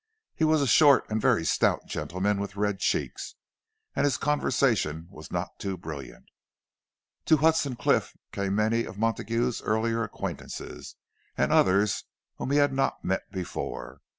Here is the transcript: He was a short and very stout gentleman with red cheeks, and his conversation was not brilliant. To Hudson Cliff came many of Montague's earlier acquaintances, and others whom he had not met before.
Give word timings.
He 0.33 0.43
was 0.45 0.63
a 0.63 0.67
short 0.67 1.07
and 1.11 1.21
very 1.21 1.45
stout 1.45 1.85
gentleman 1.85 2.39
with 2.39 2.55
red 2.55 2.79
cheeks, 2.79 3.35
and 3.95 4.03
his 4.03 4.17
conversation 4.17 5.05
was 5.11 5.31
not 5.31 5.59
brilliant. 5.79 6.25
To 7.25 7.37
Hudson 7.37 7.75
Cliff 7.75 8.17
came 8.31 8.55
many 8.55 8.83
of 8.85 8.97
Montague's 8.97 9.61
earlier 9.61 10.01
acquaintances, 10.01 10.95
and 11.37 11.51
others 11.51 12.05
whom 12.37 12.49
he 12.49 12.57
had 12.57 12.73
not 12.73 13.05
met 13.05 13.29
before. 13.31 14.01